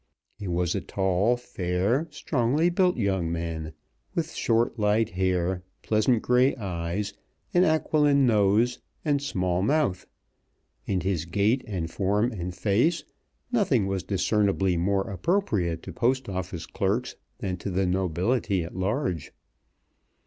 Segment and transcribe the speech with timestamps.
[0.33, 3.73] He was a tall, fair, strongly built young man,
[4.15, 7.13] with short light hair, pleasant grey eyes,
[7.53, 10.07] an aquiline nose, and small mouth.
[10.87, 13.03] In his gait and form and face
[13.51, 19.31] nothing was discernibly more appropriate to Post Office clerks than to the nobility at large.